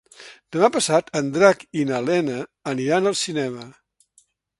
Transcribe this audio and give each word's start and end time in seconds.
Demà 0.53 0.67
passat 0.77 1.11
en 1.19 1.27
Drac 1.35 1.61
i 1.81 1.83
na 1.89 1.99
Lena 2.05 2.37
aniran 2.73 3.11
al 3.11 3.19
cinema. 3.21 3.67